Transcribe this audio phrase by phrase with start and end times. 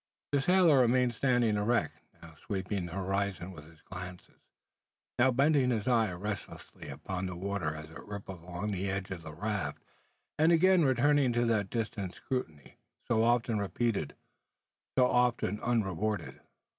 [0.31, 4.27] The sailor remained standing erect; now sweeping the horizon with his glance,
[5.19, 9.21] now bending his eye restlessly upon the water as it rippled along the edge of
[9.21, 9.77] the raft,
[10.39, 12.77] and again returning to that distant scrutiny,
[13.07, 14.15] so oft repeated,
[14.97, 16.41] so oft unrewarded.